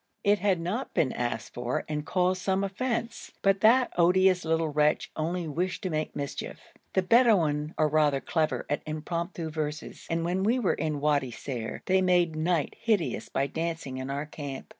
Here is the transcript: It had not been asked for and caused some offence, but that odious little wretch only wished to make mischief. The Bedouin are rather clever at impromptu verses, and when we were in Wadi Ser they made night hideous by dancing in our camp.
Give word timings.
It 0.23 0.39
had 0.39 0.59
not 0.59 0.95
been 0.95 1.11
asked 1.13 1.53
for 1.53 1.85
and 1.87 2.03
caused 2.03 2.41
some 2.41 2.63
offence, 2.63 3.31
but 3.43 3.61
that 3.61 3.93
odious 3.95 4.43
little 4.43 4.69
wretch 4.69 5.11
only 5.15 5.47
wished 5.47 5.83
to 5.83 5.91
make 5.91 6.15
mischief. 6.15 6.59
The 6.93 7.03
Bedouin 7.03 7.75
are 7.77 7.87
rather 7.87 8.19
clever 8.19 8.65
at 8.67 8.81
impromptu 8.87 9.51
verses, 9.51 10.07
and 10.09 10.25
when 10.25 10.41
we 10.41 10.57
were 10.57 10.73
in 10.73 11.01
Wadi 11.01 11.29
Ser 11.29 11.83
they 11.85 12.01
made 12.01 12.35
night 12.35 12.75
hideous 12.81 13.29
by 13.29 13.45
dancing 13.45 13.97
in 13.99 14.09
our 14.09 14.25
camp. 14.25 14.65